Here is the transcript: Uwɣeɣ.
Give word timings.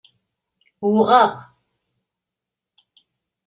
Uwɣeɣ. 0.87 1.31